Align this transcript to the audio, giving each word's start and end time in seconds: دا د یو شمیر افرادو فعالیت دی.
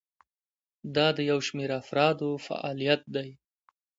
دا 0.95 1.07
د 1.17 1.19
یو 1.29 1.39
شمیر 1.47 1.71
افرادو 1.81 2.29
فعالیت 2.45 3.01
دی. 3.15 3.29